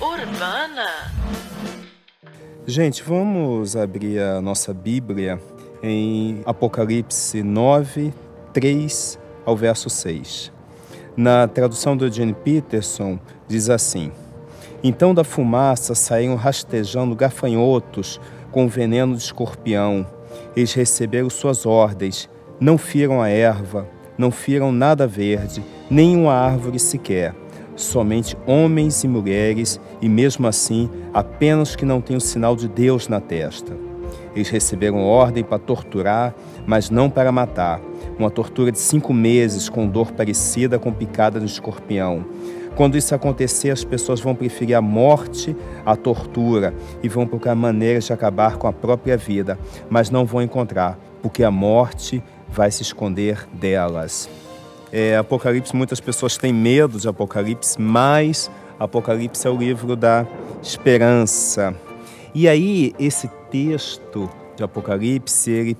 Urbana. 0.00 0.86
Gente, 2.66 3.02
vamos 3.02 3.76
abrir 3.76 4.18
a 4.18 4.40
nossa 4.40 4.72
Bíblia 4.72 5.38
em 5.82 6.40
Apocalipse 6.46 7.42
9, 7.42 8.14
3 8.54 9.18
ao 9.44 9.54
verso 9.54 9.90
6. 9.90 10.50
Na 11.14 11.46
tradução 11.46 11.94
do 11.94 12.06
Eugene 12.06 12.32
Peterson, 12.32 13.18
diz 13.46 13.68
assim: 13.68 14.10
Então 14.82 15.12
da 15.12 15.22
fumaça 15.22 15.94
saíram 15.94 16.36
rastejando 16.36 17.14
gafanhotos 17.14 18.18
com 18.50 18.66
veneno 18.66 19.14
de 19.14 19.22
escorpião. 19.22 20.06
Eles 20.56 20.72
receberam 20.72 21.28
suas 21.28 21.66
ordens: 21.66 22.30
não 22.64 22.78
firam 22.78 23.20
a 23.20 23.28
erva, 23.28 23.86
não 24.16 24.30
firam 24.30 24.72
nada 24.72 25.06
verde, 25.06 25.62
nem 25.90 26.16
uma 26.16 26.32
árvore 26.32 26.78
sequer. 26.78 27.34
Somente 27.76 28.38
homens 28.46 29.04
e 29.04 29.08
mulheres, 29.08 29.78
e 30.00 30.08
mesmo 30.08 30.46
assim, 30.46 30.88
apenas 31.12 31.76
que 31.76 31.84
não 31.84 32.00
tenham 32.00 32.16
o 32.16 32.22
sinal 32.22 32.56
de 32.56 32.66
Deus 32.66 33.06
na 33.06 33.20
testa. 33.20 33.76
Eles 34.34 34.48
receberam 34.48 35.04
ordem 35.04 35.44
para 35.44 35.58
torturar, 35.58 36.34
mas 36.66 36.88
não 36.88 37.10
para 37.10 37.30
matar. 37.30 37.82
Uma 38.18 38.30
tortura 38.30 38.72
de 38.72 38.78
cinco 38.78 39.12
meses 39.12 39.68
com 39.68 39.86
dor 39.86 40.12
parecida 40.12 40.78
com 40.78 40.90
picada 40.90 41.38
de 41.38 41.44
escorpião. 41.44 42.24
Quando 42.74 42.96
isso 42.96 43.14
acontecer, 43.14 43.72
as 43.72 43.84
pessoas 43.84 44.22
vão 44.22 44.34
preferir 44.34 44.74
a 44.74 44.80
morte 44.80 45.54
à 45.84 45.94
tortura 45.94 46.72
e 47.02 47.10
vão 47.10 47.26
procurar 47.26 47.54
maneiras 47.54 48.04
de 48.04 48.12
acabar 48.14 48.56
com 48.56 48.66
a 48.66 48.72
própria 48.72 49.18
vida, 49.18 49.58
mas 49.90 50.10
não 50.10 50.24
vão 50.24 50.40
encontrar, 50.40 50.98
porque 51.22 51.44
a 51.44 51.50
morte 51.50 52.22
vai 52.54 52.70
se 52.70 52.82
esconder 52.82 53.46
delas. 53.52 54.28
É, 54.92 55.16
Apocalipse, 55.16 55.74
muitas 55.74 55.98
pessoas 55.98 56.36
têm 56.36 56.52
medo 56.52 56.98
de 57.00 57.08
Apocalipse, 57.08 57.80
mas 57.80 58.48
Apocalipse 58.78 59.46
é 59.46 59.50
o 59.50 59.56
livro 59.56 59.96
da 59.96 60.24
esperança. 60.62 61.74
E 62.32 62.48
aí, 62.48 62.94
esse 62.98 63.28
texto 63.50 64.30
de 64.56 64.62
Apocalipse, 64.62 65.50
ele 65.50 65.76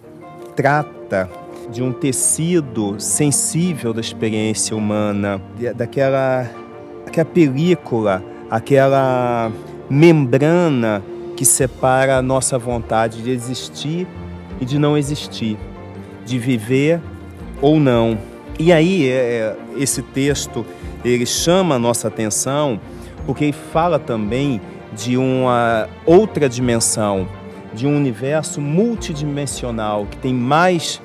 trata 0.56 1.31
de 1.70 1.81
um 1.83 1.92
tecido 1.92 2.97
sensível 2.98 3.92
da 3.92 4.00
experiência 4.00 4.77
humana, 4.77 5.41
daquela, 5.77 6.50
aquela 7.06 7.25
película, 7.25 8.22
aquela 8.50 9.50
membrana 9.88 11.03
que 11.36 11.44
separa 11.44 12.16
a 12.16 12.22
nossa 12.22 12.59
vontade 12.59 13.22
de 13.22 13.31
existir 13.31 14.06
e 14.61 14.64
de 14.64 14.78
não 14.78 14.97
existir, 14.97 15.56
de 16.25 16.39
viver 16.39 17.00
ou 17.61 17.78
não. 17.78 18.19
E 18.58 18.72
aí, 18.72 19.08
é, 19.08 19.56
esse 19.77 20.03
texto, 20.03 20.64
ele 21.05 21.27
chama 21.27 21.75
a 21.75 21.78
nossa 21.78 22.08
atenção 22.08 22.81
porque 23.27 23.44
ele 23.44 23.53
fala 23.53 23.98
também 23.98 24.61
de 24.97 25.16
uma 25.16 25.89
outra 26.06 26.48
dimensão, 26.48 27.27
de 27.72 27.86
um 27.86 27.97
universo 27.97 28.61
multidimensional 28.61 30.06
que 30.06 30.16
tem 30.19 30.33
mais 30.33 31.00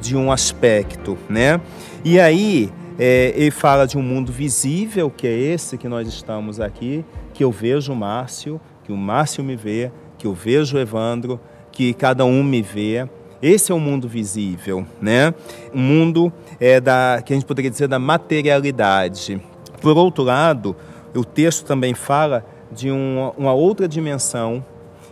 de 0.00 0.16
um 0.16 0.30
aspecto, 0.30 1.18
né? 1.28 1.60
E 2.04 2.18
aí 2.18 2.70
é, 2.98 3.32
ele 3.36 3.50
fala 3.50 3.86
de 3.86 3.98
um 3.98 4.02
mundo 4.02 4.32
visível, 4.32 5.10
que 5.10 5.26
é 5.26 5.32
esse 5.32 5.76
que 5.76 5.88
nós 5.88 6.08
estamos 6.08 6.60
aqui, 6.60 7.04
que 7.34 7.44
eu 7.44 7.50
vejo 7.50 7.92
o 7.92 7.96
Márcio, 7.96 8.60
que 8.84 8.92
o 8.92 8.96
Márcio 8.96 9.44
me 9.44 9.56
vê, 9.56 9.90
que 10.16 10.26
eu 10.26 10.32
vejo 10.32 10.76
o 10.76 10.80
Evandro, 10.80 11.38
que 11.70 11.92
cada 11.92 12.24
um 12.24 12.42
me 12.42 12.62
vê. 12.62 13.06
Esse 13.42 13.70
é 13.70 13.74
o 13.74 13.80
mundo 13.80 14.08
visível, 14.08 14.86
né? 15.00 15.34
Um 15.74 15.80
mundo 15.80 16.32
é 16.58 16.80
da 16.80 17.22
que 17.24 17.32
a 17.32 17.36
gente 17.36 17.46
poderia 17.46 17.70
dizer 17.70 17.88
da 17.88 17.98
materialidade. 17.98 19.40
Por 19.80 19.96
outro 19.96 20.24
lado, 20.24 20.74
o 21.14 21.24
texto 21.24 21.64
também 21.64 21.94
fala 21.94 22.44
de 22.72 22.90
uma, 22.90 23.30
uma 23.32 23.52
outra 23.52 23.86
dimensão 23.86 24.64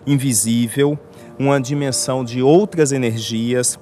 invisível, 0.07 0.99
uma 1.39 1.61
dimensão 1.61 2.25
de 2.25 2.43
outras 2.43 2.93
energias, 2.93 3.79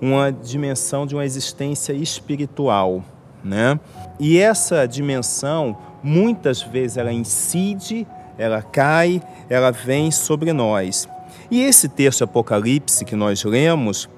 uma 0.00 0.30
dimensão 0.30 1.06
de 1.06 1.14
uma 1.14 1.24
existência 1.24 1.92
espiritual, 1.92 3.02
né? 3.42 3.78
E 4.18 4.38
essa 4.38 4.86
dimensão, 4.86 5.76
muitas 6.02 6.62
vezes 6.62 6.96
ela 6.96 7.12
incide, 7.12 8.06
ela 8.38 8.62
cai, 8.62 9.22
ela 9.48 9.70
vem 9.70 10.10
sobre 10.10 10.52
nós. 10.52 11.08
E 11.50 11.62
esse 11.62 11.88
texto 11.88 12.24
Apocalipse 12.24 13.04
que 13.04 13.14
nós 13.14 13.44
lemos, 13.44 14.08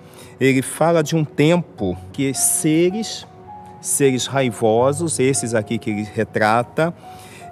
ele 0.40 0.62
fala 0.62 1.02
de 1.02 1.14
um 1.16 1.24
tempo 1.24 1.96
que 2.12 2.32
seres, 2.32 3.26
seres 3.80 4.26
raivosos, 4.26 5.18
esses 5.18 5.54
aqui 5.54 5.78
que 5.78 5.90
ele 5.90 6.08
retrata, 6.14 6.94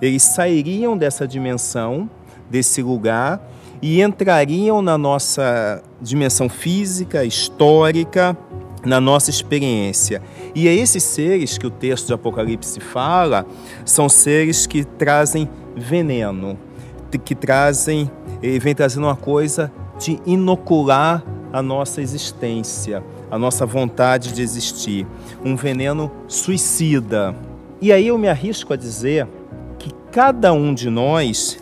eles 0.01 0.23
sairiam 0.23 0.97
dessa 0.97 1.27
dimensão, 1.27 2.09
desse 2.51 2.83
lugar 2.83 3.41
e 3.83 4.01
entrariam 4.01 4.81
na 4.81 4.97
nossa 4.97 5.83
dimensão 6.01 6.49
física, 6.49 7.25
histórica, 7.25 8.37
na 8.85 9.01
nossa 9.01 9.31
experiência. 9.31 10.23
E 10.55 10.69
é 10.69 10.75
esses 10.75 11.03
seres 11.03 11.59
que 11.59 11.67
o 11.67 11.71
texto 11.71 12.07
de 12.07 12.15
Apocalipse 12.15 12.81
fala, 12.81 13.45
são 13.85 14.09
seres 14.09 14.67
que 14.67 14.85
trazem 14.85 15.49
veneno, 15.77 16.59
que 17.25 17.35
trazem, 17.35 18.11
ele 18.43 18.59
vem 18.59 18.75
trazendo 18.75 19.05
uma 19.05 19.17
coisa 19.17 19.73
de 19.99 20.21
inocular 20.27 21.25
a 21.53 21.63
nossa 21.63 22.03
existência, 22.03 23.03
a 23.31 23.39
nossa 23.39 23.65
vontade 23.65 24.33
de 24.33 24.43
existir, 24.43 25.07
um 25.45 25.57
veneno 25.57 26.11
suicida. 26.29 27.35
E 27.81 27.93
aí 27.93 28.09
eu 28.09 28.19
me 28.19 28.29
arrisco 28.29 28.73
a 28.73 28.77
dizer 28.77 29.27
que 29.79 29.91
cada 30.13 30.53
um 30.53 30.75
de 30.75 30.91
nós 30.91 31.59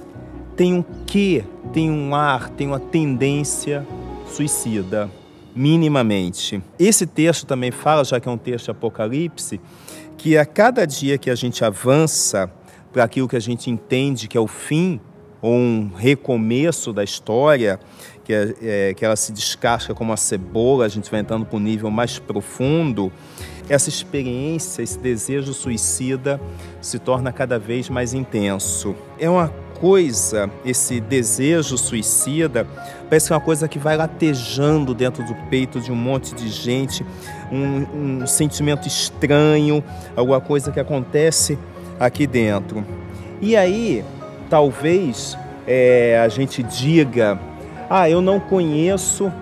tem 0.56 0.74
um 0.74 0.84
quê, 1.06 1.44
tem 1.72 1.90
um 1.90 2.14
ar, 2.14 2.48
tem 2.50 2.66
uma 2.66 2.80
tendência 2.80 3.86
suicida, 4.26 5.10
minimamente. 5.54 6.62
Esse 6.78 7.06
texto 7.06 7.46
também 7.46 7.70
fala, 7.70 8.04
já 8.04 8.18
que 8.18 8.28
é 8.28 8.32
um 8.32 8.38
texto 8.38 8.66
de 8.66 8.70
Apocalipse, 8.72 9.60
que 10.16 10.36
a 10.36 10.44
cada 10.44 10.86
dia 10.86 11.18
que 11.18 11.30
a 11.30 11.34
gente 11.34 11.64
avança 11.64 12.50
para 12.92 13.04
aquilo 13.04 13.28
que 13.28 13.36
a 13.36 13.40
gente 13.40 13.70
entende 13.70 14.28
que 14.28 14.36
é 14.36 14.40
o 14.40 14.46
fim 14.46 15.00
um 15.52 15.90
recomeço 15.94 16.92
da 16.92 17.04
história, 17.04 17.78
que, 18.24 18.32
é, 18.32 18.54
é, 18.62 18.94
que 18.94 19.04
ela 19.04 19.16
se 19.16 19.32
descasca 19.32 19.94
como 19.94 20.10
uma 20.10 20.16
cebola, 20.16 20.86
a 20.86 20.88
gente 20.88 21.10
vai 21.10 21.20
entrando 21.20 21.44
para 21.44 21.56
um 21.56 21.60
nível 21.60 21.90
mais 21.90 22.18
profundo, 22.18 23.12
essa 23.68 23.88
experiência, 23.88 24.82
esse 24.82 24.98
desejo 24.98 25.54
suicida 25.54 26.40
se 26.80 26.98
torna 26.98 27.32
cada 27.32 27.58
vez 27.58 27.88
mais 27.88 28.12
intenso. 28.12 28.94
É 29.18 29.28
uma 29.28 29.48
coisa, 29.80 30.50
esse 30.64 31.00
desejo 31.00 31.76
suicida, 31.76 32.66
parece 33.08 33.26
que 33.26 33.32
é 33.32 33.36
uma 33.36 33.42
coisa 33.42 33.66
que 33.66 33.78
vai 33.78 33.96
latejando 33.96 34.94
dentro 34.94 35.24
do 35.24 35.34
peito 35.48 35.80
de 35.80 35.90
um 35.90 35.96
monte 35.96 36.34
de 36.34 36.48
gente, 36.48 37.04
um, 37.50 38.22
um 38.22 38.26
sentimento 38.26 38.86
estranho, 38.86 39.82
alguma 40.16 40.40
coisa 40.40 40.70
que 40.70 40.80
acontece 40.80 41.58
aqui 41.98 42.26
dentro. 42.26 42.84
E 43.40 43.56
aí, 43.56 44.04
talvez 44.48 45.36
é, 45.66 46.20
a 46.24 46.28
gente 46.28 46.62
diga: 46.62 47.38
ah, 47.88 48.08
eu 48.08 48.20
não 48.20 48.40
conheço 48.40 49.32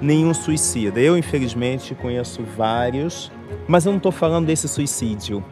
nenhum 0.00 0.34
suicida. 0.34 1.00
Eu, 1.00 1.16
infelizmente, 1.16 1.94
conheço 1.94 2.42
vários, 2.56 3.30
mas 3.66 3.86
eu 3.86 3.92
não 3.92 3.98
estou 3.98 4.12
falando 4.12 4.46
desse 4.46 4.68
suicídio. 4.68 5.44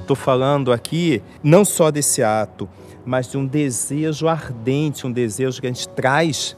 Estou 0.00 0.16
falando 0.16 0.72
aqui 0.72 1.22
não 1.42 1.64
só 1.64 1.90
desse 1.90 2.22
ato, 2.22 2.68
mas 3.04 3.30
de 3.30 3.36
um 3.36 3.46
desejo 3.46 4.26
ardente, 4.26 5.06
um 5.06 5.12
desejo 5.12 5.60
que 5.60 5.66
a 5.66 5.70
gente 5.70 5.88
traz 5.88 6.56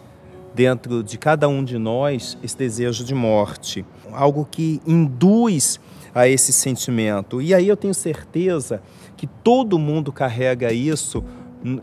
dentro 0.54 1.02
de 1.02 1.18
cada 1.18 1.48
um 1.48 1.62
de 1.62 1.78
nós, 1.78 2.38
esse 2.42 2.56
desejo 2.56 3.04
de 3.04 3.14
morte. 3.14 3.84
Algo 4.12 4.46
que 4.48 4.80
induz 4.86 5.80
a 6.14 6.28
esse 6.28 6.52
sentimento. 6.52 7.40
E 7.40 7.54
aí 7.54 7.68
eu 7.68 7.76
tenho 7.76 7.94
certeza 7.94 8.82
que 9.16 9.26
todo 9.26 9.78
mundo 9.78 10.12
carrega 10.12 10.72
isso 10.72 11.24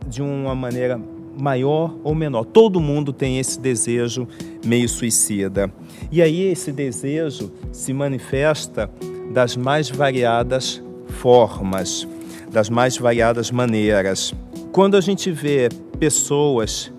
de 0.07 0.21
uma 0.21 0.55
maneira 0.55 0.99
maior 1.39 1.95
ou 2.03 2.15
menor. 2.15 2.45
Todo 2.45 2.79
mundo 2.79 3.13
tem 3.13 3.39
esse 3.39 3.59
desejo 3.59 4.27
meio 4.65 4.89
suicida. 4.89 5.71
E 6.11 6.21
aí 6.21 6.43
esse 6.43 6.71
desejo 6.71 7.51
se 7.71 7.93
manifesta 7.93 8.89
das 9.31 9.55
mais 9.55 9.89
variadas 9.89 10.81
formas, 11.07 12.07
das 12.51 12.69
mais 12.69 12.97
variadas 12.97 13.51
maneiras. 13.51 14.33
Quando 14.71 14.97
a 14.97 15.01
gente 15.01 15.31
vê 15.31 15.69
pessoas 15.99 16.91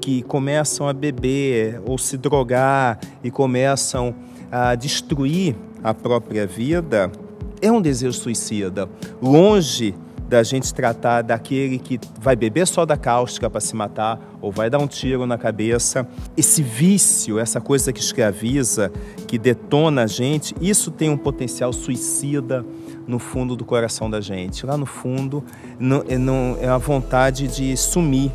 que 0.00 0.22
começam 0.22 0.88
a 0.88 0.92
beber 0.92 1.80
ou 1.86 1.96
se 1.96 2.16
drogar 2.16 2.98
e 3.22 3.30
começam 3.30 4.14
a 4.50 4.74
destruir 4.74 5.56
a 5.82 5.94
própria 5.94 6.46
vida, 6.46 7.10
é 7.60 7.72
um 7.72 7.80
desejo 7.80 8.12
suicida. 8.12 8.88
Longe 9.20 9.94
da 10.28 10.42
gente 10.42 10.72
tratar 10.72 11.22
daquele 11.22 11.78
que 11.78 12.00
vai 12.20 12.34
beber 12.34 12.66
soda 12.66 12.96
cáustica 12.96 13.50
para 13.50 13.60
se 13.60 13.76
matar 13.76 14.18
ou 14.40 14.50
vai 14.50 14.70
dar 14.70 14.78
um 14.78 14.86
tiro 14.86 15.26
na 15.26 15.36
cabeça. 15.36 16.06
Esse 16.36 16.62
vício, 16.62 17.38
essa 17.38 17.60
coisa 17.60 17.92
que 17.92 18.00
escraviza, 18.00 18.90
que 19.26 19.38
detona 19.38 20.04
a 20.04 20.06
gente, 20.06 20.54
isso 20.60 20.90
tem 20.90 21.10
um 21.10 21.16
potencial 21.16 21.72
suicida 21.72 22.64
no 23.06 23.18
fundo 23.18 23.54
do 23.54 23.64
coração 23.64 24.08
da 24.08 24.20
gente. 24.20 24.64
Lá 24.64 24.76
no 24.76 24.86
fundo 24.86 25.44
é, 26.08 26.64
é 26.64 26.68
a 26.68 26.78
vontade 26.78 27.46
de 27.48 27.76
sumir. 27.76 28.32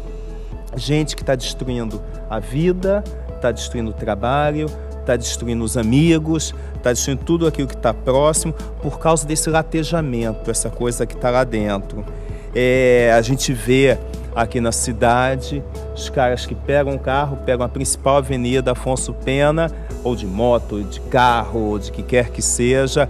Gente 0.75 1.15
que 1.15 1.23
está 1.23 1.33
destruindo 1.33 2.01
a 2.29 2.39
vida, 2.39 3.03
está 3.35 3.51
destruindo 3.51 3.89
o 3.89 3.93
trabalho, 3.93 4.67
está 5.09 5.15
destruindo 5.15 5.63
os 5.63 5.75
amigos, 5.75 6.53
está 6.75 6.93
destruindo 6.93 7.23
tudo 7.23 7.47
aquilo 7.47 7.67
que 7.67 7.75
está 7.75 7.93
próximo 7.93 8.53
por 8.81 8.99
causa 8.99 9.25
desse 9.25 9.49
latejamento, 9.49 10.51
essa 10.51 10.69
coisa 10.69 11.05
que 11.05 11.15
está 11.15 11.31
lá 11.31 11.43
dentro. 11.43 12.05
É, 12.53 13.11
a 13.15 13.21
gente 13.21 13.51
vê 13.51 13.97
aqui 14.35 14.61
na 14.61 14.71
cidade 14.71 15.63
os 15.95 16.09
caras 16.09 16.45
que 16.45 16.53
pegam 16.53 16.93
um 16.93 16.97
carro, 16.97 17.37
pegam 17.37 17.65
a 17.65 17.69
principal 17.69 18.17
avenida 18.17 18.71
Afonso 18.71 19.13
Pena, 19.13 19.71
ou 20.03 20.15
de 20.15 20.27
moto, 20.27 20.83
de 20.83 21.01
carro, 21.01 21.59
ou 21.71 21.79
de 21.79 21.91
que 21.91 22.03
quer 22.03 22.29
que 22.29 22.41
seja, 22.41 23.09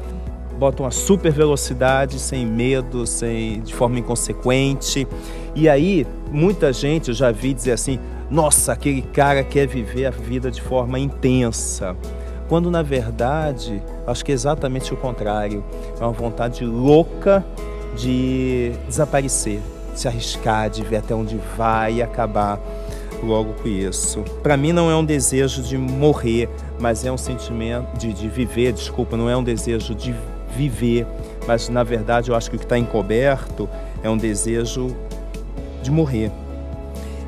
botam 0.57 0.85
a 0.85 0.91
super 0.91 1.31
velocidade, 1.31 2.17
sem 2.17 2.45
medo, 2.45 3.05
sem, 3.05 3.59
de 3.61 3.73
forma 3.73 3.99
inconsequente. 3.99 5.05
E 5.53 5.67
aí, 5.67 6.07
muita 6.31 6.71
gente, 6.71 7.09
eu 7.09 7.13
já 7.13 7.31
vi 7.31 7.53
dizer 7.53 7.73
assim, 7.73 7.99
nossa, 8.29 8.73
aquele 8.73 9.01
cara 9.01 9.43
quer 9.43 9.67
viver 9.67 10.05
a 10.05 10.11
vida 10.11 10.51
de 10.51 10.61
forma 10.61 10.99
intensa. 10.99 11.95
Quando 12.47 12.69
na 12.69 12.81
verdade, 12.81 13.81
acho 14.07 14.23
que 14.25 14.31
é 14.31 14.35
exatamente 14.35 14.93
o 14.93 14.97
contrário. 14.97 15.63
É 15.99 16.03
uma 16.03 16.11
vontade 16.11 16.65
louca 16.65 17.45
de 17.95 18.71
desaparecer, 18.87 19.59
de 19.93 19.99
se 19.99 20.07
arriscar, 20.07 20.69
de 20.69 20.83
ver 20.83 20.97
até 20.97 21.13
onde 21.13 21.39
vai 21.57 22.01
acabar 22.01 22.59
logo 23.23 23.53
com 23.61 23.67
isso. 23.67 24.23
Para 24.41 24.55
mim 24.55 24.71
não 24.71 24.89
é 24.89 24.95
um 24.95 25.03
desejo 25.03 25.61
de 25.61 25.77
morrer, 25.77 26.49
mas 26.79 27.05
é 27.05 27.11
um 27.11 27.17
sentimento 27.17 27.97
de, 27.97 28.13
de 28.13 28.27
viver, 28.27 28.71
desculpa, 28.73 29.17
não 29.17 29.29
é 29.29 29.35
um 29.35 29.43
desejo 29.43 29.93
de 29.93 30.13
viver, 30.55 31.05
mas 31.47 31.69
na 31.69 31.83
verdade 31.83 32.29
eu 32.29 32.35
acho 32.35 32.49
que 32.49 32.55
o 32.55 32.59
que 32.59 32.65
está 32.65 32.77
encoberto 32.77 33.69
é 34.01 34.09
um 34.09 34.17
desejo 34.17 34.95
de 35.81 35.91
morrer. 35.91 36.31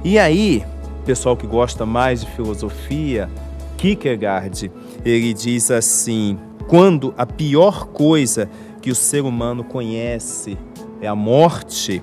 E 0.03 0.17
aí, 0.17 0.63
pessoal 1.01 1.35
que 1.35 1.47
gosta 1.47 1.85
mais 1.85 2.21
de 2.21 2.31
filosofia, 2.31 3.29
Kierkegaard, 3.77 4.71
ele 5.03 5.33
diz 5.33 5.71
assim: 5.71 6.37
quando 6.67 7.13
a 7.17 7.25
pior 7.25 7.87
coisa 7.87 8.49
que 8.81 8.91
o 8.91 8.95
ser 8.95 9.23
humano 9.23 9.63
conhece 9.63 10.57
é 11.01 11.07
a 11.07 11.15
morte, 11.15 12.01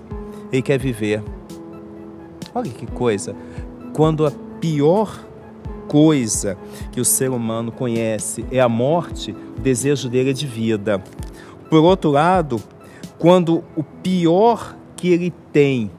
ele 0.53 0.62
quer 0.62 0.79
viver. 0.79 1.23
Olha 2.55 2.71
que 2.71 2.87
coisa. 2.87 3.35
Quando 3.93 4.27
a 4.27 4.33
pior 4.61 5.25
coisa 5.87 6.59
que 6.93 7.01
o 7.01 7.05
ser 7.05 7.31
humano 7.31 7.73
conhece 7.73 8.44
é 8.51 8.61
a 8.61 8.69
morte, 8.69 9.35
o 9.56 9.61
desejo 9.61 10.09
dele 10.09 10.31
é 10.31 10.33
de 10.33 10.47
vida. 10.47 11.03
Por 11.71 11.83
outro 11.83 12.11
lado, 12.11 12.61
quando 13.19 13.65
o 13.77 13.83
pior 13.83 14.77
que 14.97 15.09
ele 15.09 15.33
tem 15.53 15.91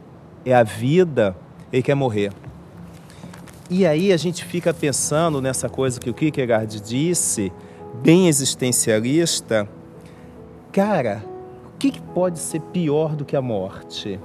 é 0.46 0.54
a 0.54 0.64
vida, 0.64 1.36
ele 1.72 1.82
quer 1.82 1.96
morrer. 1.96 2.32
E 3.70 3.86
aí 3.86 4.12
a 4.12 4.18
gente 4.18 4.44
fica 4.44 4.74
pensando 4.74 5.40
nessa 5.40 5.70
coisa 5.70 6.00
que 6.00 6.10
o 6.10 6.14
Kierkegaard 6.14 6.82
disse, 6.82 7.52
bem 8.02 8.28
existencialista. 8.28 9.70
Cara, 10.72 11.24
o 11.68 11.78
que 11.78 12.02
pode 12.02 12.40
ser 12.40 12.62
pior 12.62 13.16
do 13.16 13.24
que 13.24 13.36
a 13.36 13.42
morte? 13.42 14.20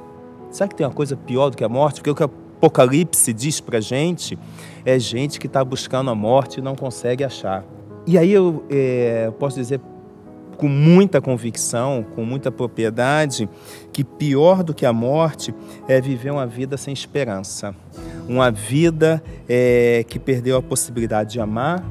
Será 0.50 0.66
que 0.66 0.74
tem 0.74 0.86
uma 0.86 0.94
coisa 0.94 1.14
pior 1.14 1.50
do 1.50 1.58
que 1.58 1.64
a 1.64 1.68
morte? 1.68 1.96
Porque 1.96 2.10
o 2.10 2.14
que 2.14 2.22
o 2.22 2.30
Apocalipse 2.56 3.34
diz 3.34 3.60
pra 3.60 3.80
gente 3.80 4.38
é 4.82 4.98
gente 4.98 5.38
que 5.38 5.46
está 5.46 5.62
buscando 5.62 6.10
a 6.10 6.14
morte 6.14 6.60
e 6.60 6.62
não 6.62 6.74
consegue 6.74 7.22
achar. 7.22 7.64
E 8.06 8.16
aí 8.16 8.32
eu 8.32 8.64
é, 8.70 9.30
posso 9.38 9.56
dizer 9.56 9.78
com 10.56 10.68
muita 10.68 11.20
convicção, 11.20 12.02
com 12.14 12.24
muita 12.24 12.50
propriedade, 12.50 13.46
que 13.92 14.02
pior 14.02 14.62
do 14.62 14.72
que 14.72 14.86
a 14.86 14.92
morte 14.92 15.54
é 15.86 16.00
viver 16.00 16.30
uma 16.30 16.46
vida 16.46 16.78
sem 16.78 16.94
esperança. 16.94 17.74
Uma 18.28 18.50
vida 18.50 19.22
é, 19.48 20.04
que 20.08 20.18
perdeu 20.18 20.56
a 20.56 20.62
possibilidade 20.62 21.32
de 21.32 21.40
amar, 21.40 21.84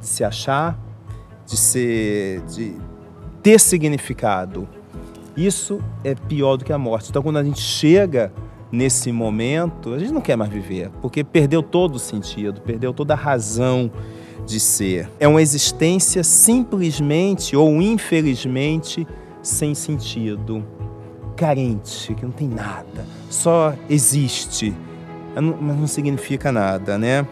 de 0.00 0.06
se 0.06 0.24
achar, 0.24 0.78
de, 1.46 1.56
ser, 1.56 2.42
de 2.42 2.74
ter 3.42 3.60
significado. 3.60 4.68
Isso 5.36 5.80
é 6.02 6.14
pior 6.14 6.56
do 6.56 6.64
que 6.64 6.72
a 6.72 6.78
morte. 6.78 7.10
Então, 7.10 7.22
quando 7.22 7.38
a 7.38 7.44
gente 7.44 7.60
chega 7.60 8.32
nesse 8.70 9.12
momento, 9.12 9.94
a 9.94 9.98
gente 9.98 10.12
não 10.12 10.20
quer 10.20 10.36
mais 10.36 10.50
viver, 10.50 10.90
porque 11.00 11.24
perdeu 11.24 11.62
todo 11.62 11.94
o 11.94 11.98
sentido, 11.98 12.60
perdeu 12.60 12.92
toda 12.92 13.14
a 13.14 13.16
razão 13.16 13.90
de 14.46 14.58
ser. 14.58 15.08
É 15.20 15.28
uma 15.28 15.40
existência 15.40 16.24
simplesmente 16.24 17.56
ou 17.56 17.80
infelizmente 17.80 19.06
sem 19.42 19.74
sentido, 19.74 20.64
carente, 21.36 22.14
que 22.14 22.24
não 22.24 22.32
tem 22.32 22.48
nada, 22.48 23.06
só 23.30 23.74
existe, 23.88 24.74
mas 25.40 25.76
não 25.76 25.86
significa 25.86 26.50
nada, 26.52 26.98
né? 26.98 27.26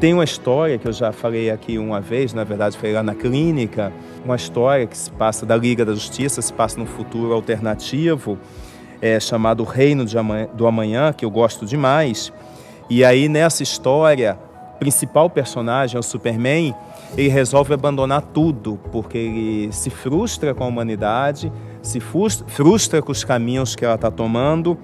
Tem 0.00 0.14
uma 0.14 0.24
história 0.24 0.78
que 0.78 0.86
eu 0.86 0.92
já 0.92 1.10
falei 1.10 1.50
aqui 1.50 1.76
uma 1.76 2.00
vez, 2.00 2.32
na 2.32 2.44
verdade 2.44 2.78
foi 2.78 2.92
lá 2.92 3.02
na 3.02 3.14
clínica, 3.14 3.92
uma 4.24 4.36
história 4.36 4.86
que 4.86 4.96
se 4.96 5.10
passa 5.10 5.44
da 5.44 5.56
Liga 5.56 5.84
da 5.84 5.92
Justiça, 5.92 6.40
se 6.40 6.52
passa 6.52 6.78
num 6.78 6.86
futuro 6.86 7.32
alternativo, 7.32 8.38
é, 9.02 9.18
chamado 9.18 9.64
Reino 9.64 10.04
do 10.54 10.66
Amanhã, 10.66 11.12
que 11.12 11.24
eu 11.24 11.30
gosto 11.30 11.66
demais. 11.66 12.32
E 12.88 13.04
aí 13.04 13.28
nessa 13.28 13.64
história 13.64 14.38
principal 14.78 15.28
personagem, 15.28 15.96
é 15.96 15.98
o 15.98 16.02
Superman, 16.02 16.74
ele 17.16 17.28
resolve 17.28 17.74
abandonar 17.74 18.22
tudo, 18.22 18.78
porque 18.92 19.18
ele 19.18 19.72
se 19.72 19.90
frustra 19.90 20.54
com 20.54 20.64
a 20.64 20.66
humanidade, 20.66 21.52
se 21.82 22.00
frustra 22.00 23.02
com 23.02 23.10
os 23.10 23.24
caminhos 23.24 23.74
que 23.74 23.84
ela 23.84 23.96
está 23.96 24.10
tomando, 24.10 24.78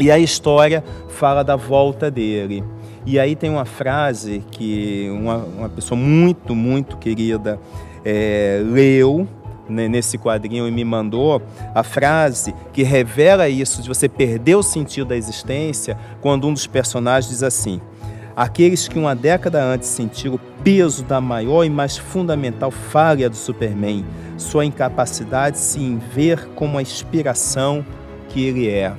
e 0.00 0.10
a 0.10 0.18
história 0.18 0.82
fala 1.08 1.42
da 1.42 1.56
volta 1.56 2.10
dele. 2.10 2.64
E 3.06 3.18
aí 3.18 3.34
tem 3.34 3.50
uma 3.50 3.64
frase 3.64 4.42
que 4.50 5.08
uma, 5.10 5.36
uma 5.36 5.68
pessoa 5.68 5.98
muito, 5.98 6.54
muito 6.54 6.96
querida 6.96 7.58
é, 8.04 8.62
leu 8.64 9.26
né, 9.68 9.88
nesse 9.88 10.18
quadrinho 10.18 10.66
e 10.66 10.70
me 10.70 10.84
mandou 10.84 11.40
a 11.74 11.82
frase 11.82 12.54
que 12.72 12.82
revela 12.82 13.48
isso 13.48 13.80
de 13.80 13.88
você 13.88 14.08
perder 14.08 14.56
o 14.56 14.62
sentido 14.62 15.08
da 15.08 15.16
existência 15.16 15.96
quando 16.20 16.46
um 16.46 16.52
dos 16.52 16.66
personagens 16.66 17.30
diz 17.30 17.42
assim: 17.42 17.80
Aqueles 18.36 18.88
que 18.88 18.98
uma 18.98 19.14
década 19.14 19.62
antes 19.62 19.88
sentiram 19.88 20.34
o 20.34 20.38
peso 20.62 21.02
da 21.04 21.20
maior 21.20 21.64
e 21.64 21.70
mais 21.70 21.96
fundamental 21.96 22.70
falha 22.70 23.30
do 23.30 23.36
Superman, 23.36 24.04
sua 24.36 24.64
incapacidade 24.64 25.56
de 25.56 25.62
se 25.62 25.98
ver 26.12 26.48
como 26.54 26.78
a 26.78 26.82
inspiração 26.82 27.84
que 28.28 28.44
ele 28.44 28.68
é. 28.68 28.92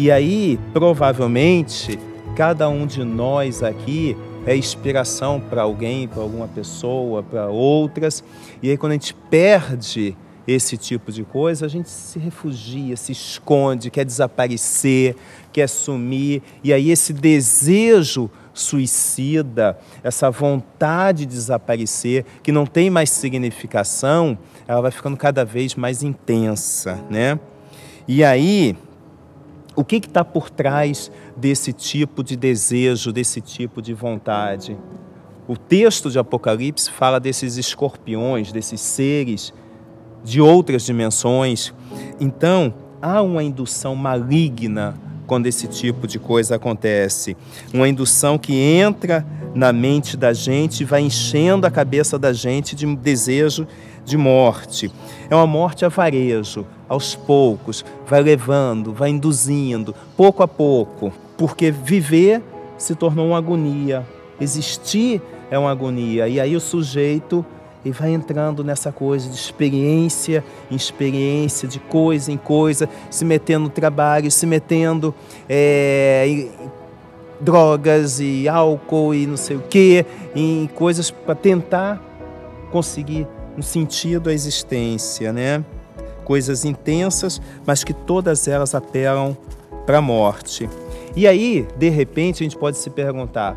E 0.00 0.10
aí, 0.10 0.58
provavelmente, 0.72 1.98
cada 2.34 2.70
um 2.70 2.86
de 2.86 3.04
nós 3.04 3.62
aqui 3.62 4.16
é 4.46 4.56
inspiração 4.56 5.38
para 5.38 5.60
alguém, 5.60 6.08
para 6.08 6.22
alguma 6.22 6.48
pessoa, 6.48 7.22
para 7.22 7.50
outras. 7.50 8.24
E 8.62 8.70
aí, 8.70 8.78
quando 8.78 8.92
a 8.92 8.94
gente 8.94 9.12
perde 9.12 10.16
esse 10.48 10.78
tipo 10.78 11.12
de 11.12 11.22
coisa, 11.22 11.66
a 11.66 11.68
gente 11.68 11.90
se 11.90 12.18
refugia, 12.18 12.96
se 12.96 13.12
esconde, 13.12 13.90
quer 13.90 14.06
desaparecer, 14.06 15.16
quer 15.52 15.68
sumir, 15.68 16.42
e 16.64 16.72
aí 16.72 16.90
esse 16.90 17.12
desejo 17.12 18.30
suicida, 18.54 19.78
essa 20.02 20.30
vontade 20.30 21.26
de 21.26 21.34
desaparecer, 21.34 22.24
que 22.42 22.50
não 22.50 22.64
tem 22.64 22.88
mais 22.88 23.10
significação, 23.10 24.38
ela 24.66 24.80
vai 24.80 24.90
ficando 24.90 25.18
cada 25.18 25.44
vez 25.44 25.74
mais 25.74 26.02
intensa, 26.02 26.98
né? 27.10 27.38
E 28.08 28.24
aí, 28.24 28.74
o 29.76 29.84
que 29.84 29.96
está 29.96 30.24
por 30.24 30.50
trás 30.50 31.10
desse 31.36 31.72
tipo 31.72 32.22
de 32.22 32.36
desejo, 32.36 33.12
desse 33.12 33.40
tipo 33.40 33.80
de 33.80 33.94
vontade? 33.94 34.76
O 35.46 35.56
texto 35.56 36.10
de 36.10 36.18
Apocalipse 36.18 36.90
fala 36.90 37.18
desses 37.18 37.56
escorpiões, 37.56 38.52
desses 38.52 38.80
seres 38.80 39.52
de 40.22 40.40
outras 40.40 40.84
dimensões. 40.84 41.72
Então, 42.20 42.74
há 43.00 43.22
uma 43.22 43.42
indução 43.42 43.96
maligna 43.96 44.94
quando 45.26 45.46
esse 45.46 45.66
tipo 45.66 46.06
de 46.06 46.18
coisa 46.18 46.56
acontece. 46.56 47.36
Uma 47.72 47.88
indução 47.88 48.36
que 48.36 48.52
entra 48.54 49.24
na 49.54 49.72
mente 49.72 50.16
da 50.16 50.32
gente 50.32 50.82
e 50.82 50.84
vai 50.84 51.02
enchendo 51.02 51.66
a 51.66 51.70
cabeça 51.70 52.18
da 52.18 52.32
gente 52.32 52.74
de 52.74 52.86
desejo 52.96 53.66
de 54.04 54.16
morte. 54.16 54.90
É 55.28 55.34
uma 55.34 55.46
morte 55.46 55.84
a 55.84 55.88
varejo, 55.88 56.66
aos 56.88 57.14
poucos, 57.14 57.84
vai 58.06 58.20
levando, 58.22 58.92
vai 58.92 59.10
induzindo, 59.10 59.94
pouco 60.16 60.42
a 60.42 60.48
pouco, 60.48 61.12
porque 61.36 61.70
viver 61.70 62.42
se 62.76 62.94
tornou 62.94 63.28
uma 63.28 63.38
agonia, 63.38 64.06
existir 64.40 65.22
é 65.50 65.58
uma 65.58 65.70
agonia, 65.70 66.28
e 66.28 66.40
aí 66.40 66.56
o 66.56 66.60
sujeito 66.60 67.44
e 67.84 67.90
vai 67.90 68.12
entrando 68.12 68.62
nessa 68.62 68.92
coisa 68.92 69.28
de 69.28 69.34
experiência 69.34 70.44
em 70.70 70.76
experiência, 70.76 71.66
de 71.66 71.78
coisa 71.78 72.30
em 72.30 72.36
coisa, 72.36 72.88
se 73.08 73.24
metendo 73.24 73.64
no 73.64 73.70
trabalho, 73.70 74.30
se 74.30 74.46
metendo 74.46 75.14
é, 75.48 76.24
em 76.26 76.50
drogas 77.40 78.20
e 78.20 78.46
álcool 78.48 79.14
e 79.14 79.26
não 79.26 79.36
sei 79.36 79.56
o 79.56 79.60
que, 79.60 80.04
em 80.34 80.68
coisas 80.74 81.10
para 81.10 81.34
tentar 81.34 82.02
conseguir 82.70 83.26
um 83.56 83.62
sentido 83.62 84.30
à 84.30 84.32
existência, 84.32 85.32
né? 85.32 85.64
Coisas 86.24 86.64
intensas, 86.64 87.40
mas 87.66 87.82
que 87.82 87.92
todas 87.92 88.46
elas 88.46 88.74
apelam 88.74 89.36
para 89.84 89.98
a 89.98 90.02
morte. 90.02 90.68
E 91.16 91.26
aí, 91.26 91.66
de 91.76 91.88
repente, 91.88 92.42
a 92.42 92.44
gente 92.44 92.56
pode 92.56 92.76
se 92.78 92.90
perguntar: 92.90 93.56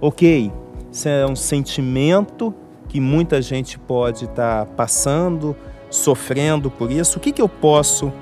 ok, 0.00 0.50
isso 0.90 1.08
é 1.08 1.26
um 1.26 1.36
sentimento 1.36 2.52
que 2.88 3.00
muita 3.00 3.40
gente 3.40 3.78
pode 3.78 4.24
estar 4.24 4.64
tá 4.64 4.72
passando, 4.74 5.54
sofrendo 5.90 6.70
por 6.70 6.90
isso. 6.90 7.18
O 7.18 7.20
que, 7.20 7.32
que 7.32 7.42
eu 7.42 7.48
posso 7.48 8.12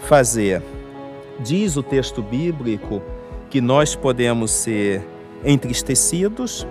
fazer? 0.00 0.62
Diz 1.40 1.76
o 1.76 1.82
texto 1.82 2.22
bíblico 2.22 3.02
que 3.48 3.60
nós 3.60 3.96
podemos 3.96 4.50
ser 4.50 5.04
entristecidos, 5.44 6.66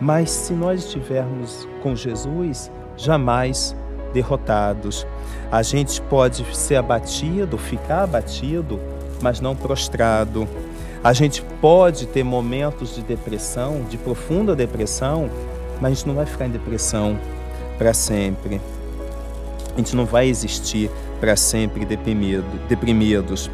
mas 0.00 0.30
se 0.30 0.52
nós 0.52 0.84
estivermos 0.84 1.66
com 1.82 1.96
Jesus, 1.96 2.70
jamais 2.96 3.74
derrotados. 4.12 5.06
A 5.50 5.62
gente 5.62 6.00
pode 6.02 6.44
ser 6.54 6.76
abatido, 6.76 7.58
ficar 7.58 8.04
abatido, 8.04 8.80
mas 9.20 9.40
não 9.40 9.54
prostrado. 9.54 10.48
A 11.02 11.12
gente 11.12 11.42
pode 11.60 12.06
ter 12.06 12.22
momentos 12.22 12.94
de 12.94 13.02
depressão, 13.02 13.82
de 13.88 13.98
profunda 13.98 14.54
depressão, 14.54 15.28
mas 15.80 15.92
a 15.92 15.94
gente 15.94 16.06
não 16.06 16.14
vai 16.14 16.26
ficar 16.26 16.46
em 16.46 16.50
depressão 16.50 17.18
para 17.76 17.92
sempre. 17.92 18.60
A 19.74 19.78
gente 19.78 19.96
não 19.96 20.04
vai 20.04 20.28
existir 20.28 20.90
para 21.18 21.34
sempre 21.34 21.84
deprimido, 21.84 22.44
deprimidos. 22.68 23.50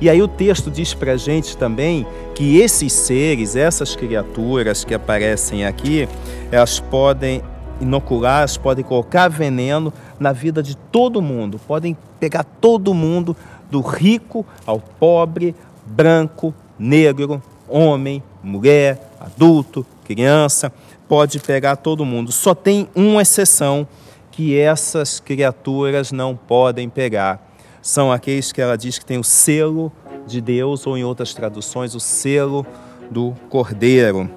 E 0.00 0.08
aí 0.08 0.22
o 0.22 0.28
texto 0.28 0.70
diz 0.70 0.94
para 0.94 1.12
a 1.12 1.16
gente 1.16 1.56
também 1.56 2.06
que 2.34 2.58
esses 2.58 2.92
seres, 2.92 3.56
essas 3.56 3.96
criaturas 3.96 4.84
que 4.84 4.94
aparecem 4.94 5.66
aqui, 5.66 6.08
elas 6.52 6.78
podem 6.78 7.42
inocular, 7.80 8.46
podem 8.60 8.84
colocar 8.84 9.28
veneno 9.28 9.92
na 10.18 10.32
vida 10.32 10.62
de 10.62 10.76
todo 10.76 11.22
mundo, 11.22 11.60
podem 11.66 11.96
pegar 12.18 12.44
todo 12.44 12.92
mundo, 12.94 13.36
do 13.70 13.80
rico 13.80 14.46
ao 14.66 14.80
pobre, 14.80 15.54
branco, 15.86 16.54
negro, 16.78 17.42
homem, 17.68 18.22
mulher, 18.42 19.12
adulto, 19.20 19.84
criança, 20.04 20.72
pode 21.06 21.38
pegar 21.38 21.76
todo 21.76 22.04
mundo. 22.04 22.32
Só 22.32 22.54
tem 22.54 22.88
uma 22.94 23.22
exceção 23.22 23.86
que 24.30 24.58
essas 24.58 25.20
criaturas 25.20 26.12
não 26.12 26.36
podem 26.36 26.88
pegar. 26.88 27.46
São 27.82 28.12
aqueles 28.12 28.52
que 28.52 28.60
ela 28.60 28.76
diz 28.76 28.98
que 28.98 29.04
tem 29.04 29.18
o 29.18 29.24
selo 29.24 29.92
de 30.26 30.40
Deus, 30.40 30.86
ou 30.86 30.96
em 30.96 31.04
outras 31.04 31.34
traduções, 31.34 31.94
o 31.94 32.00
selo 32.00 32.66
do 33.10 33.34
Cordeiro. 33.48 34.30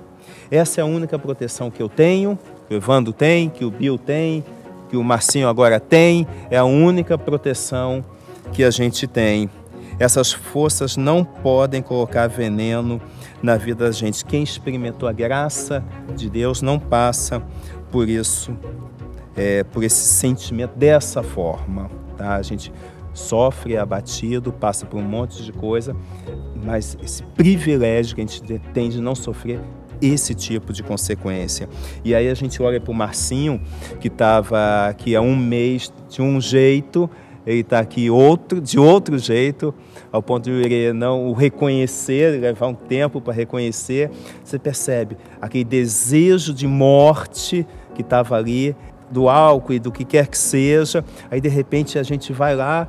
Essa 0.49 0.81
é 0.81 0.83
a 0.83 0.85
única 0.85 1.17
proteção 1.19 1.69
que 1.69 1.81
eu 1.81 1.89
tenho, 1.89 2.37
que 2.71 2.75
o 2.75 2.77
Evandro 2.77 3.11
tem, 3.11 3.49
que 3.49 3.65
o 3.65 3.69
Bill 3.69 3.97
tem, 3.97 4.45
que 4.89 4.95
o 4.95 5.03
Marcinho 5.03 5.49
agora 5.49 5.77
tem, 5.77 6.25
é 6.49 6.55
a 6.55 6.63
única 6.63 7.17
proteção 7.17 8.01
que 8.53 8.63
a 8.63 8.71
gente 8.71 9.07
tem. 9.07 9.49
Essas 9.99 10.31
forças 10.31 10.95
não 10.95 11.25
podem 11.25 11.81
colocar 11.81 12.27
veneno 12.27 13.01
na 13.43 13.57
vida 13.57 13.83
da 13.83 13.91
gente. 13.91 14.23
Quem 14.23 14.41
experimentou 14.41 15.09
a 15.09 15.11
graça 15.11 15.83
de 16.15 16.29
Deus 16.29 16.61
não 16.61 16.79
passa 16.79 17.43
por 17.91 18.07
isso, 18.07 18.57
é, 19.35 19.65
por 19.65 19.83
esse 19.83 20.05
sentimento 20.05 20.71
dessa 20.77 21.21
forma. 21.21 21.91
Tá? 22.15 22.35
A 22.35 22.41
gente 22.41 22.71
sofre, 23.13 23.75
é 23.75 23.79
abatido, 23.79 24.53
passa 24.53 24.85
por 24.85 24.97
um 24.97 25.03
monte 25.03 25.43
de 25.43 25.51
coisa, 25.51 25.93
mas 26.63 26.97
esse 27.03 27.21
privilégio 27.21 28.15
que 28.15 28.21
a 28.21 28.25
gente 28.25 28.59
tem 28.73 28.89
de 28.89 29.01
não 29.01 29.13
sofrer 29.13 29.59
esse 30.01 30.33
tipo 30.33 30.73
de 30.73 30.83
consequência. 30.83 31.69
E 32.03 32.15
aí 32.15 32.29
a 32.29 32.33
gente 32.33 32.61
olha 32.61 32.79
para 32.79 32.91
o 32.91 32.95
Marcinho, 32.95 33.61
que 33.99 34.07
estava 34.07 34.87
aqui 34.87 35.15
há 35.15 35.21
um 35.21 35.35
mês 35.35 35.91
de 36.09 36.21
um 36.21 36.41
jeito, 36.41 37.09
ele 37.45 37.61
está 37.61 37.79
aqui 37.79 38.09
outro, 38.09 38.61
de 38.61 38.79
outro 38.79 39.17
jeito, 39.17 39.73
ao 40.11 40.21
ponto 40.21 40.43
de 40.43 40.51
ele 40.51 40.93
não 40.93 41.27
o 41.27 41.33
reconhecer, 41.33 42.39
levar 42.39 42.67
um 42.67 42.73
tempo 42.73 43.19
para 43.19 43.33
reconhecer. 43.33 44.11
Você 44.43 44.59
percebe 44.59 45.17
aquele 45.41 45.63
desejo 45.63 46.53
de 46.53 46.67
morte 46.67 47.65
que 47.95 48.01
estava 48.01 48.35
ali, 48.35 48.75
do 49.09 49.27
álcool 49.27 49.73
e 49.73 49.79
do 49.79 49.91
que 49.91 50.05
quer 50.05 50.27
que 50.27 50.37
seja. 50.37 51.03
Aí 51.29 51.41
de 51.41 51.49
repente 51.49 51.99
a 51.99 52.03
gente 52.03 52.31
vai 52.31 52.55
lá 52.55 52.87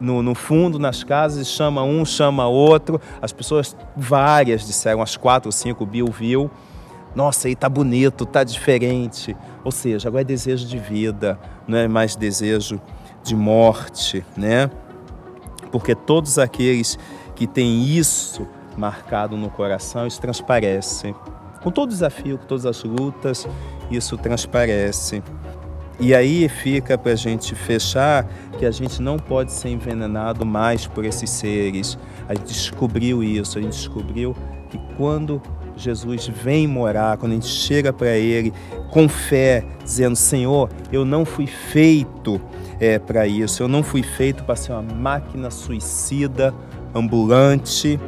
no, 0.00 0.22
no, 0.22 0.34
fundo, 0.34 0.78
nas 0.78 1.02
casas, 1.02 1.46
e 1.46 1.50
chama 1.50 1.82
um, 1.82 2.04
chama 2.04 2.46
outro. 2.46 3.00
As 3.20 3.32
pessoas, 3.32 3.76
várias 3.96 4.66
disseram, 4.66 5.02
as 5.02 5.16
quatro 5.16 5.48
ou 5.48 5.52
cinco, 5.52 5.84
Bill 5.84 6.06
viu. 6.06 6.50
Nossa, 7.14 7.48
aí 7.48 7.56
tá 7.56 7.68
bonito, 7.68 8.24
tá 8.26 8.44
diferente. 8.44 9.36
Ou 9.64 9.72
seja, 9.72 10.08
agora 10.08 10.22
é 10.22 10.24
desejo 10.24 10.66
de 10.66 10.78
vida, 10.78 11.38
não 11.66 11.78
é 11.78 11.88
mais 11.88 12.14
desejo 12.14 12.80
de 13.22 13.34
morte, 13.34 14.24
né? 14.36 14.70
Porque 15.72 15.94
todos 15.94 16.38
aqueles 16.38 16.98
que 17.34 17.46
têm 17.46 17.84
isso 17.84 18.46
marcado 18.76 19.36
no 19.36 19.50
coração, 19.50 20.06
isso 20.06 20.20
transparece. 20.20 21.14
Com 21.62 21.70
todo 21.70 21.88
desafio, 21.88 22.38
com 22.38 22.46
todas 22.46 22.64
as 22.64 22.82
lutas, 22.84 23.46
isso 23.90 24.16
transparece. 24.16 25.22
E 26.00 26.14
aí 26.14 26.48
fica 26.48 26.96
para 26.96 27.12
a 27.12 27.16
gente 27.16 27.54
fechar 27.56 28.24
que 28.56 28.64
a 28.64 28.70
gente 28.70 29.02
não 29.02 29.18
pode 29.18 29.52
ser 29.52 29.68
envenenado 29.68 30.46
mais 30.46 30.86
por 30.86 31.04
esses 31.04 31.28
seres. 31.28 31.98
A 32.28 32.34
gente 32.34 32.46
descobriu 32.46 33.22
isso, 33.22 33.58
a 33.58 33.62
gente 33.62 33.72
descobriu 33.72 34.36
que 34.70 34.78
quando 34.96 35.42
Jesus 35.76 36.28
vem 36.28 36.68
morar, 36.68 37.16
quando 37.16 37.32
a 37.32 37.34
gente 37.34 37.48
chega 37.48 37.92
para 37.92 38.16
Ele 38.16 38.52
com 38.90 39.08
fé, 39.08 39.64
dizendo: 39.82 40.14
Senhor, 40.14 40.70
eu 40.92 41.04
não 41.04 41.24
fui 41.24 41.46
feito 41.46 42.40
é, 42.78 42.98
para 42.98 43.26
isso, 43.26 43.62
eu 43.62 43.68
não 43.68 43.82
fui 43.82 44.02
feito 44.02 44.44
para 44.44 44.54
ser 44.54 44.72
uma 44.72 44.82
máquina 44.82 45.50
suicida, 45.50 46.54
ambulante. 46.94 47.98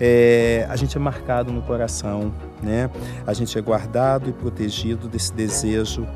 É, 0.00 0.66
a 0.68 0.76
gente 0.76 0.96
é 0.96 1.00
marcado 1.00 1.50
no 1.50 1.62
coração, 1.62 2.32
né? 2.62 2.88
A 3.26 3.32
gente 3.32 3.58
é 3.58 3.60
guardado 3.60 4.28
e 4.30 4.32
protegido 4.32 5.08
desse 5.08 5.32
desejo 5.32 6.06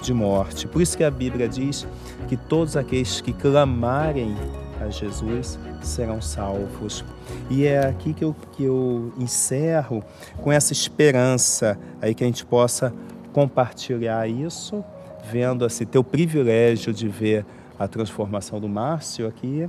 de 0.00 0.14
morte. 0.14 0.66
Por 0.66 0.80
isso 0.80 0.96
que 0.96 1.04
a 1.04 1.10
Bíblia 1.10 1.48
diz 1.48 1.86
que 2.28 2.36
todos 2.36 2.76
aqueles 2.76 3.20
que 3.20 3.32
clamarem 3.32 4.34
a 4.80 4.88
Jesus 4.88 5.58
serão 5.82 6.20
salvos. 6.20 7.04
E 7.50 7.66
é 7.66 7.86
aqui 7.86 8.12
que 8.14 8.24
eu, 8.24 8.34
que 8.52 8.64
eu 8.64 9.12
encerro 9.18 10.02
com 10.38 10.50
essa 10.50 10.72
esperança 10.72 11.78
aí 12.00 12.14
que 12.14 12.24
a 12.24 12.26
gente 12.26 12.44
possa 12.44 12.92
compartilhar 13.32 14.28
isso, 14.28 14.84
vendo 15.30 15.64
assim, 15.64 15.84
ter 15.84 15.98
o 15.98 16.04
privilégio 16.04 16.92
de 16.92 17.08
ver 17.08 17.44
a 17.78 17.86
transformação 17.86 18.60
do 18.60 18.68
Márcio 18.68 19.26
aqui, 19.26 19.68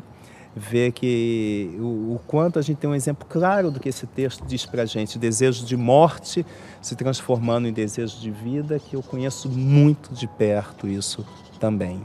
ver 0.55 0.91
que 0.91 1.75
o, 1.79 2.15
o, 2.15 2.21
quanto 2.27 2.59
a 2.59 2.61
gente 2.61 2.77
tem 2.77 2.89
um 2.89 2.95
exemplo 2.95 3.25
claro 3.29 3.71
do 3.71 3.79
que 3.79 3.89
esse 3.89 4.05
texto 4.05 4.45
diz 4.45 4.65
para 4.65 4.83
a 4.83 4.85
gente, 4.85 5.17
desejo 5.17 5.65
de 5.65 5.77
morte 5.77 6.45
se 6.81 6.95
transformando 6.95 7.67
em 7.67 7.73
desejo 7.73 8.19
de 8.19 8.31
vida, 8.31 8.79
que 8.79 8.95
eu 8.95 9.03
conheço 9.03 9.49
muito 9.49 10.13
de 10.13 10.27
perto 10.27 10.87
isso 10.87 11.25
também. 11.59 12.01